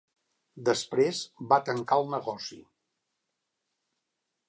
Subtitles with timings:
[0.69, 1.19] Després
[1.53, 2.61] va tancar el negoci.